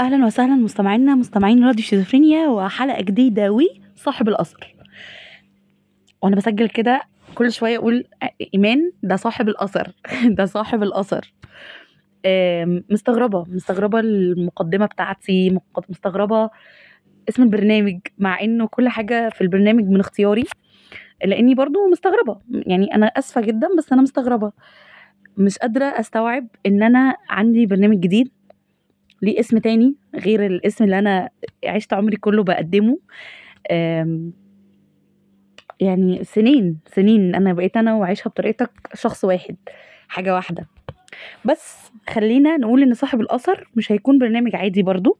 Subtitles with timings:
[0.00, 3.50] أهلا وسهلا مستمعينا مستمعين راديو شيزوفرينيا وحلقة جديدة
[3.96, 4.74] وصاحب الأثر
[6.22, 7.00] وأنا بسجل كده
[7.34, 8.04] كل شوية أقول
[8.54, 9.92] إيمان ده صاحب الأثر.
[10.38, 11.32] ده صاحب الأثر.
[12.26, 15.58] آم، مستغربة مستغربة المقدمة بتاعتي
[15.88, 16.50] مستغربة
[17.28, 20.44] اسم البرنامج مع إنه كل حاجة في البرنامج من اختياري.
[21.24, 22.40] لأني برضو مستغربة.
[22.50, 24.52] يعني أنا آسفة جدا بس أنا مستغربة.
[25.36, 28.37] مش قادرة أستوعب إن أنا عندي برنامج جديد.
[29.22, 31.28] ليه اسم تاني غير الاسم اللي أنا
[31.66, 32.98] عشت عمري كله بقدمه.
[35.80, 39.56] يعني سنين سنين أنا بقيت أنا وعيشها بطريقتك شخص واحد
[40.08, 40.66] حاجة واحدة.
[41.44, 45.18] بس خلينا نقول إن صاحب الأثر مش هيكون برنامج عادي برضو.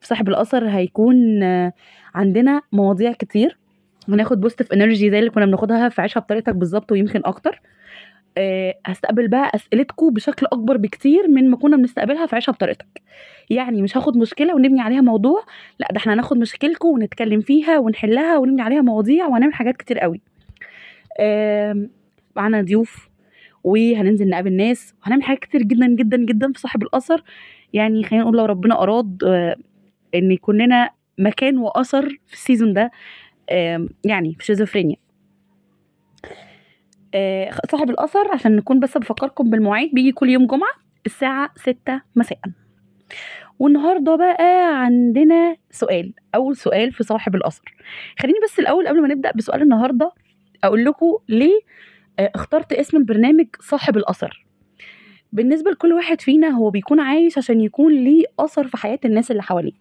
[0.00, 1.42] في صاحب الأثر هيكون
[2.14, 3.58] عندنا مواضيع كتير.
[4.08, 7.60] هناخد positive energy زي اللي كنا بناخدها في عيشها بطريقتك بالظبط ويمكن أكتر.
[8.86, 13.02] هستقبل بقى اسئلتكم بشكل أكبر بكتير من ما كنا بنستقبلها في عيشها بطريقتك.
[13.50, 15.44] يعني مش هاخد مشكلة ونبني عليها موضوع
[15.78, 20.20] لا ده إحنا هناخد مشكلكم ونتكلم فيها ونحلها ونبني عليها مواضيع وهنعمل حاجات كتير قوي.
[22.36, 23.08] معانا ضيوف
[23.64, 27.22] وهننزل نقابل ناس وهنعمل حاجات كتير جدا جدا جدا في صاحب الأثر.
[27.72, 29.56] يعني خلينا نقول لو ربنا أراد آه،
[30.14, 32.90] إن يكون لنا مكان وأثر في السيزون ده
[34.04, 34.96] يعني في شيزوفرينيا.
[36.24, 36.28] آه،
[37.70, 40.72] صاحب الأثر عشان نكون بس بفكركم بالمواعيد بيجي كل يوم جمعة
[41.06, 42.38] الساعة ستة مساء.
[43.58, 47.74] والنهاردة بقى عندنا سؤال أول سؤال في صاحب الأثر.
[48.18, 50.12] خليني بس الأول قبل ما نبدأ بسؤال النهاردة
[50.64, 51.60] أقول لكم ليه
[52.18, 54.46] آه، اخترت اسم البرنامج صاحب الأثر.
[55.32, 59.42] بالنسبة لكل واحد فينا هو بيكون عايش عشان يكون ليه أثر في حياة الناس اللي
[59.42, 59.72] حواليه.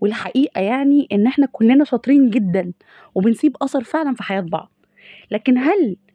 [0.00, 2.72] والحقيقة يعني إن إحنا كلنا شاطرين جدا
[3.14, 4.72] وبنسيب أثر فعلا في حياة بعض.
[5.30, 6.09] لكن هل آه،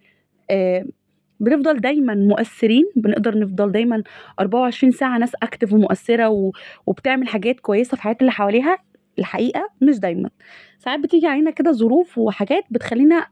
[1.40, 4.04] بنفضل دايما مؤثرين بنقدر نفضل دايما
[4.40, 6.52] 24 ساعة ناس اكتف ومؤثرة و...
[6.86, 8.78] وبتعمل حاجات كويسة في حياة اللي حواليها
[9.20, 10.30] الحقيقة مش دايما.
[10.80, 13.28] ساعات بتيجي علينا كده ظروف وحاجات بتخلينا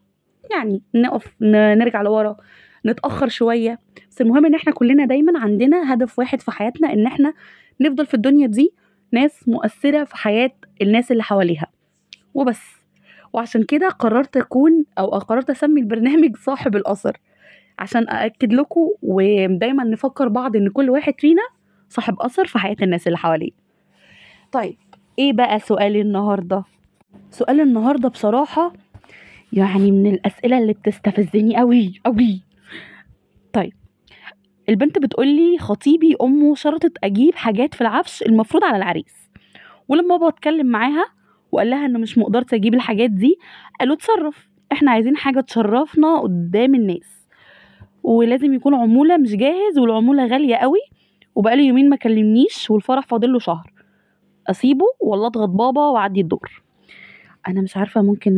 [0.52, 1.28] يعني نقف.
[1.42, 2.38] نرجع لورا
[2.86, 3.80] نتأخر شوية.
[4.11, 7.33] بس المهم إن إحنا كلنا دايما عندنا هدف واحد في حياتنا إن إحنا
[7.82, 8.73] نفضل في الدنيا دي
[9.11, 10.52] ناس مؤثرة في حياة
[10.82, 11.67] الناس اللي حواليها.
[12.33, 12.83] وبس.
[13.33, 17.17] وعشان كده قررت أكون أو قررت أسمي البرنامج صاحب الأثر
[17.80, 21.42] عشان أأكد لكم ودايما نفكر بعض إن كل واحد فينا
[21.89, 23.52] صاحب أثر في حياة الناس اللي حواليه
[24.52, 24.77] طيب
[25.20, 26.64] إيه بقى سؤال النهاردة؟
[27.32, 28.73] سؤال النهاردة بصراحة
[29.54, 32.42] يعني من الأسئلة اللي بتستفزني أوي أوي
[33.54, 33.73] طيب
[34.70, 39.30] البنت بتقولي خطيبي أمه شرطت أجيب حاجات في العفش المفروض على العريس
[39.88, 41.05] ولما بابا اتكلم معاها
[41.53, 43.36] وقال لها إن مش مقدرت أجيب الحاجات دي
[43.80, 44.49] قالوا اتصرف.
[44.71, 47.27] إحنا عايزين حاجة تشرفنا قدام الناس.
[48.03, 50.80] ولازم يكون عمولة مش جاهز والعمولة غالية قوي.
[51.36, 53.73] وبقالي يومين ما كلمنيش والفرح فاضله شهر.
[54.47, 56.64] أسيبه ولا أضغط بابا وأعدي الدور.
[57.47, 58.33] أنا مش عارفة ممكن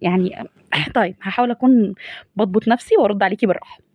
[0.00, 0.48] يعني
[0.94, 1.94] طيب هحاول أكون
[2.36, 3.85] بضبط نفسي وأرد عليكي بالراحة.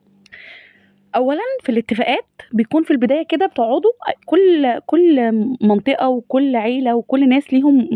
[1.16, 3.92] اولا في الاتفاقات بيكون في البداية كده بتقعدوا
[4.26, 7.90] كل كل منطقة وكل عيلة وكل ناس ليهم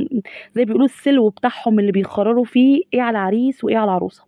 [0.56, 4.24] زي بيقولوا السلو بتاعهم اللي بيقرروا فيه إيه على العريس وإيه على العروسة.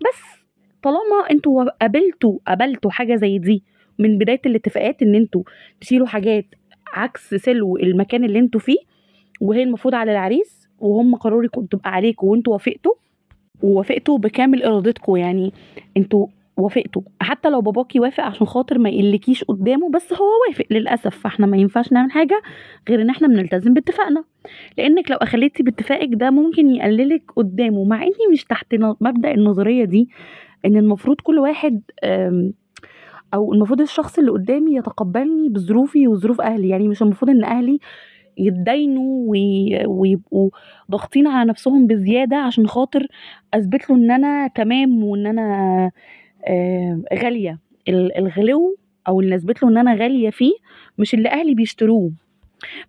[0.00, 0.40] بس
[0.82, 3.62] طالما أنتوا قابلتوا قابلتوا حاجة زي دي
[3.98, 5.42] من بداية الاتفاقات إن أنتوا
[5.80, 6.44] تشيلوا حاجات
[6.92, 8.78] عكس سلو المكان اللي أنتوا فيه
[9.40, 12.92] وهي المفروض على العريس وهم قرروا تبقى عليكم وانتوا وافقتوا
[13.62, 15.52] ووافقتوا بكامل ارادتكم يعني
[15.96, 16.26] أنتوا
[16.60, 21.18] وافقتوا حتى لو باباكي وافق عشان خاطر ما يقلكيش قدامه بس هو وافق للأسف.
[21.18, 22.42] فاحنا ما ينفعش نعمل حاجة
[22.88, 24.24] غير إن إحنا بنلتزم باتفاقنا.
[24.78, 30.08] لأنك لو أخليتي باتفاقك ده ممكن يقللك قدامه مع إني مش تحت مبدأ النظرية دي
[30.66, 31.82] إن المفروض كل واحد
[33.34, 36.68] أو المفروض الشخص اللي قدامي يتقبلني بظروفي وظروف أهلي.
[36.68, 37.78] يعني مش المفروض إن أهلي
[38.38, 40.50] يتداينوا وي- ويبقوا
[40.90, 43.06] ضاغطين على نفسهم بزيادة عشان خاطر
[43.54, 45.90] أثبت له إن أنا تمام وإن أنا
[47.88, 48.76] ال- الغلو
[49.08, 50.52] أو اللي اثبت له إن أنا غالية فيه
[50.98, 52.10] مش اللي أهلي بيشتروه.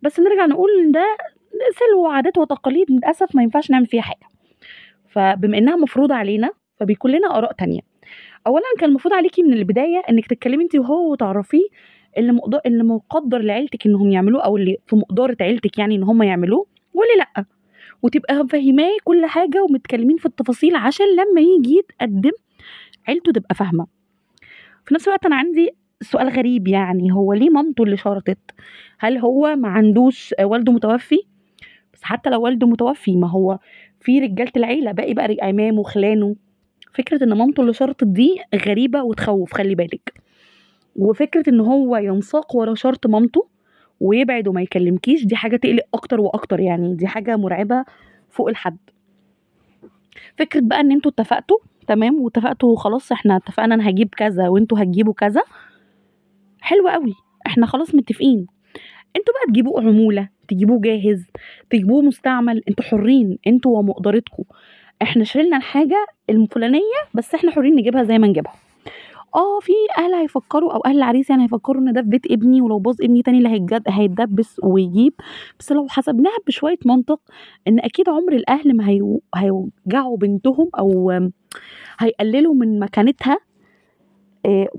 [0.02, 1.06] بس نرجع نقول إن ده
[1.80, 4.28] سلو وعادات وتقاليد للأسف ما ينفعش نعمل فيها حاجة.
[5.10, 7.80] فبما إنها مفروضة علينا فبيكون لنا آراء تانية.
[8.48, 11.68] اولا كان المفروض عليكي من البداية إنك تتكلمي انت وهو وتعرفيه
[12.18, 16.24] اللي مقدر اللي مقدر لعيلتك إنهم يعملوه أو اللي في مقدرة عيلتك يعني إن هم
[16.24, 17.46] يعملوه واللي لأ.
[18.04, 22.32] وتبقى مفهماه كل حاجة ومتكلمين في التفاصيل عشان لما يجي يتقدم
[23.08, 23.88] عيلته تبقى فاهمة.
[24.86, 25.70] في نفس الوقت أنا عندي
[26.02, 28.38] سؤال غريب يعني هو ليه مامته اللي شرطت؟
[29.00, 31.20] هل هو ما عندوش والده متوفي؟
[31.94, 33.60] بس حتى لو والده متوفي ما هو
[34.00, 36.36] في رجالة العيلة باقي بقى عمامه وخلانه
[36.94, 40.14] فكرة إن مامته اللي شرطت دي غريبة وتخوف خلي بالك.
[40.96, 43.48] وفكرة إن هو ينساق ورا شرط مامته
[44.00, 47.86] ويبعد وما يكلمكيش دي حاجة تقلق أكتر وأكتر يعني دي حاجة مرعبة
[48.30, 48.78] فوق الحد.
[50.38, 55.14] فكرة بقى إن أنتم اتفقتوا تمام؟ واتفقتوا خلاص إحنا اتفقنا أنا هاجيب كذا وأنتم هتجيبوا
[55.14, 55.42] كذا.
[56.62, 57.14] حلو أوي
[57.48, 58.48] إحنا خلاص متفقين.
[59.16, 61.26] أنتم بقى تجيبوه عمولة تجيبوه جاهز
[61.70, 62.64] تجيبوه مستعمل.
[62.70, 64.44] أنتم حرين أنتم ومقدرتكم
[65.02, 68.54] إحنا شِلنا الحاجة الفلانية بس إحنا حرين نجيبها زي ما نجيبها.
[69.36, 72.80] آه في أهل هيفكروا أو أهل العريس يعني هيفكروا إن ده في بيت ابني ولو
[72.80, 75.14] باظ ابني تاني اللي هيتجد هيتدبس ويجيب.
[75.60, 77.20] بس لو حسبناها بشوية منطق
[77.68, 81.12] إن أكيد عمر الأهل ما هيو هيوجعوا بنتهم أو
[82.00, 83.38] هيقللوا من مكانتها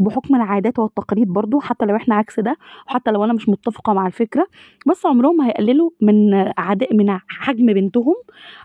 [0.01, 2.57] بحكم العادات والتقاليد برضه حتى لو إحنا عكس ده
[2.87, 4.47] وحتى لو أنا مش متفقة مع الفكرة
[4.87, 8.15] بس عمرهم هيقللوا من عاد من حجم بنتهم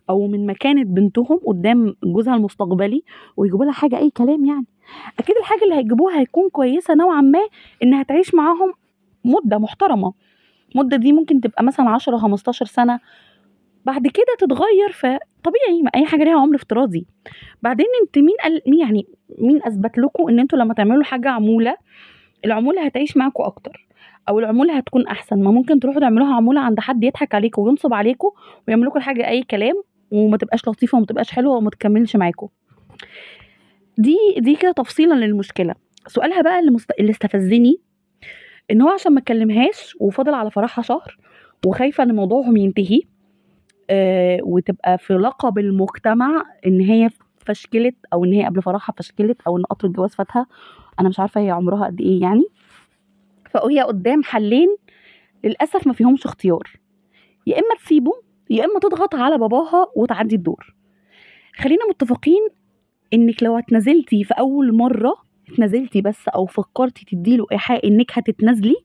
[0.10, 3.04] أو من مكانة بنتهم قدام جوزها المستقبلي
[3.38, 4.66] ويجيبوا لها حاجة أي كلام يعني.
[5.20, 7.40] أكيد الحاجة اللي هيجيبوها هتكون كويسة نوعًا ما
[7.84, 8.74] إنها تعيش معاهم
[9.26, 10.14] مدة محترمة.
[10.76, 13.00] المدة دي ممكن تبقى مثلًا 10 15 سنة.
[13.86, 14.92] بعد كده تتغير
[15.48, 17.06] فطبيعي ما أي حاجة ليها عمر افتراضي.
[17.62, 19.08] بعدين أنت مين قال مين يعني
[19.40, 21.78] مين أثبت لكم إن أنتم لما تعملوا حاجة عمولة
[22.46, 23.88] العمولة هتعيش معاكم أكتر
[24.30, 28.30] أو العمولة هتكون أحسن؟ ما ممكن تروحوا تعملوها عمولة عند حد يضحك عليكم وينصب عليكم
[28.68, 32.48] ويعمل لكم الحاجة أي كلام وما تبقاش لطيفة وما تبقاش حلوة وما تكملش معاكم
[33.98, 35.76] دي دي كده تفصيلًا للمشكلة.
[36.08, 37.78] سؤالها بقى اللي مست اللي استفزني
[38.72, 41.18] إن هو عشان ما اتكلمهاش وفاضل على فرحها شهر
[41.66, 43.00] وخايفة إن موضوعهم ينتهي
[44.44, 49.64] وتبقى في لقب المجتمع إن هي فشكلت أو إن هي قبل فرحها فشكلت أو إن
[49.64, 50.48] قطر الجواز فاتها.
[51.00, 52.44] أنا مش عارفة هي عمرها قد إيه يعني.
[53.50, 54.78] فهي قدام حلين
[55.44, 56.64] للأسف ما فيهمش اختيار.
[57.48, 58.12] يا إما تسيبه
[58.50, 60.76] يا إما تضغط على باباها وتعدي الدور.
[61.56, 62.48] خلينا متفقين
[63.14, 65.14] إنك لو اتنازلتِ في أول مرة
[65.50, 68.76] اتنازلتِ بس أو فكرتِ تدّي له إيحاء إنك هتتنازلي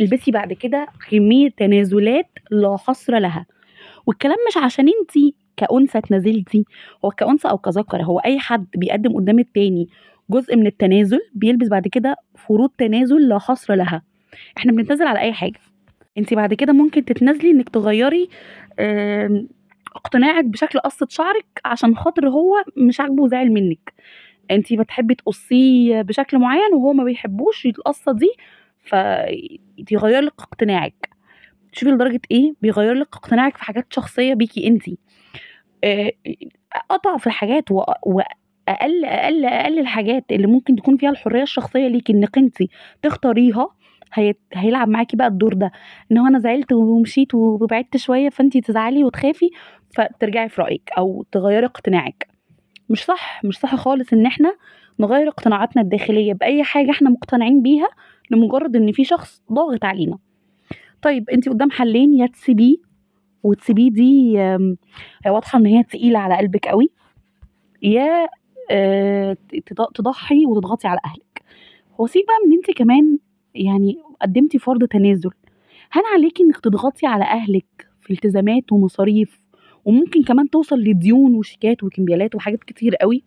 [0.00, 3.46] البسي بعد كده كمية تنازلات لا حصر لها.
[4.08, 6.56] والكلام مش عشان أنتِ كأنثى اتنازلتِ
[7.04, 9.88] هو كأنثى أو كذكر هو أي حد بيقدم قدام التاني
[10.30, 14.02] جزء من التنازل بيلبس بعد كده فروض تنازل لا حصر لها.
[14.58, 15.60] إحنا بنتنازل على أي حاجة.
[16.18, 18.28] أنتِ بعد كده ممكن تتنازلي إنك تغيري
[19.96, 23.92] اقتناعِك بشكل قصة شعرِك عشان خاطر هو مش عاجبه وزعل منِك.
[24.50, 28.30] أنتِ بتحبي تقصيه بشكل معين وهو ما بيحبوش القصة دي
[29.86, 31.17] فيغير لِك اقتناعِك.
[31.72, 34.82] شوفي لدرجة إيه؟ بيغير لِك اقتناعِك في حاجات شخصية بيكِ أنتِ.
[35.84, 36.12] آآ
[36.90, 42.38] أضعف الحاجات و وأقل أقل أقل الحاجات اللي ممكن تكون فيها الحرية الشخصية ليكِ إنِك
[42.38, 42.56] أنتِ
[43.02, 43.68] تختاريها
[44.14, 45.72] هيت هيلعب معاكِ بقى الدور ده.
[46.12, 49.50] إن هو أنا زعلت ومشيت وبعدت شوية فأنتِ تزعلي وتخافي
[49.96, 52.28] فترجعي في رأيِك أو تغيري اقتناعِك.
[52.90, 54.54] مش صح مش صح خالص إن إحنا
[55.00, 57.88] نغير اقتناعاتنا الداخلية بأي حاجة إحنا مقتنعين بيها
[58.30, 60.18] لمجرد إن في شخص ضاغط علينا.
[61.02, 62.76] طيب أنتِ قدام حلين يا تسيبيه
[63.42, 64.32] وتسيبيه دي
[65.26, 66.90] واضحة إن هي تقيلة على قلبِك أوي
[67.82, 68.26] يا
[69.66, 71.42] تض تضحي وتضغطي على أهلِك.
[72.00, 73.18] هو سيبِك بقى إن أنتِ كمان
[73.54, 75.30] يعني قدمتِ فرض تنازل.
[75.92, 79.40] هان عليكِ إنِك تضغطي على أهلِك في التزامات ومصاريف
[79.84, 83.22] وممكن كمان توصل لديون وشيكات وكمبيالات وحاجات كتير أوي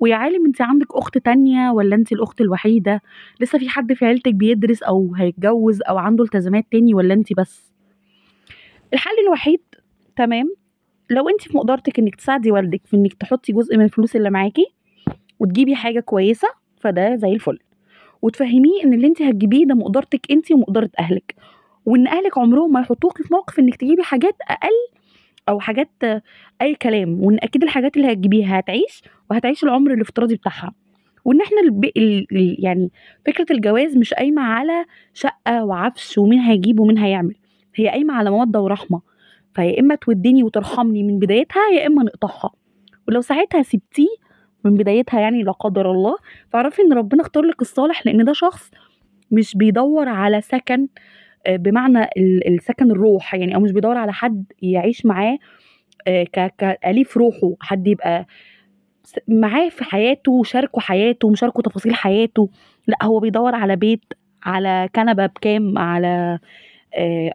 [0.00, 3.02] ويا عالِم أنتِ عندِك أخت تانية والّا أنتِ الأخت الوحيدة؟
[3.40, 7.72] لسه في حد في عيلتِك بيدرس أو هيتجوز أو عنده التزامات تاني والّا أنتِ بس؟
[8.94, 9.60] الحل الوحيد
[10.16, 10.54] تمام
[11.10, 14.56] لو أنتِ في مقدرتِك إنِك تساعدي والدِك في إنِك تحطي جزء من الفلوس اللي معاكِ
[15.40, 16.48] وتجيبي حاجة كويسة
[16.80, 17.58] فده زي الفل.
[18.22, 21.34] وتفهميه إن اللي أنتِ هتجيبيه ده مقدرتِك أنتِ ومقدرة أهلِك.
[21.86, 25.03] وإن أهلِك عمرهم ما هيحطوكِ في موقف إنِك تجيبي حاجات أقل
[25.48, 25.90] أو حاجات
[26.62, 30.72] أي كلام وإن أكيد الحاجات اللي هتجيبيها هتعيش وهتعيش العمر الافتراضي بتاعها.
[31.24, 32.90] وإن إحنا الب ال ال يعني
[33.26, 34.84] فكرة الجواز مش قايمة على
[35.14, 37.34] شقة وعفش ومين هيجيب ومين هيعمل.
[37.74, 39.00] هي قايمة على مودة ورحمة.
[39.54, 42.50] فيا إما تودِّني وترحمني من بدايتها يا إما نقطعها.
[43.08, 44.08] ولو ساعتها سِبتيه
[44.64, 46.16] من بدايتها يعني لا قدر الله
[46.52, 48.70] فاعرفي إن ربنا اختار لِك الصالح لإن ده شخص
[49.30, 50.88] مش بيدوّر على سكن
[51.48, 55.38] بمعنى ال السكن الروح يعني أو مش بيدوّر على حد يعيش معاه
[56.08, 58.26] ك كأليف روحه حد يبقى
[59.28, 62.50] معاه في حياته وشاركه حياته ومشاركه تفاصيل حياته
[62.86, 64.04] لأ هو بيدوّر على بيت
[64.42, 66.38] على كنبة بكام على
[66.94, 67.32] آآ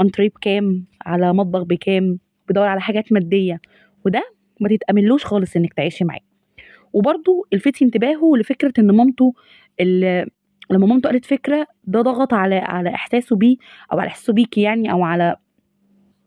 [0.00, 3.60] أنتريه بكام على مطبخ بكام بيدوّر على حاجات مادية
[4.06, 4.22] وده
[4.60, 6.20] ما تتأمنلوش خالص إنِك تعيشي معاه.
[6.92, 9.34] وبرضه الفتي انتباهه لفكرة إن مامته
[10.72, 13.56] ال لما مامته قالت فكرة ده ضغط على على إحساسه بيه
[13.92, 15.36] أو على إحساسه بيكِ يعني أو على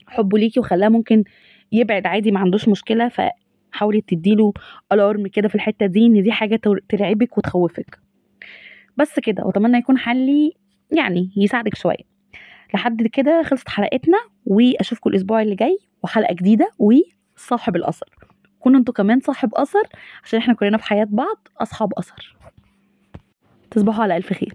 [0.07, 1.23] حبه ليكِ وخلاه ممكن
[1.71, 4.53] يبعد عادي ما عندوش مشكلة فحاولي تدّي له
[4.93, 7.99] alarm كده في الحتة دي إن دي حاجة تر ترعبِك وتخوّفِك.
[8.97, 10.53] بس كده وأتمنى يكون حلي
[10.91, 12.15] يعني يساعدِك شوية.
[12.73, 18.09] لحد كده خلصت حلقتنا وأشوفكم الأسبوع اللي جاي وحلقة جديدة وصاحب الأثر.
[18.59, 19.83] كونوا أنتوا كمان صاحب أثر
[20.23, 22.34] عشان إحنا كلنا في حياة بعض أصحاب أثر.
[23.71, 24.53] تصبحوا على ألف خير.